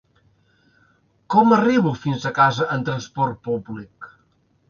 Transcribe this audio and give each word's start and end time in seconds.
Com 1.33 1.53
arribo 1.57 1.91
fins 2.05 2.25
a 2.29 2.33
casa 2.39 2.67
en 2.77 2.87
transport 2.87 3.39
públic? 3.49 4.09